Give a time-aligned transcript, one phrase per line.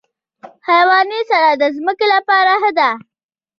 [0.67, 2.89] حیواني سره د ځمکې لپاره ښه ده.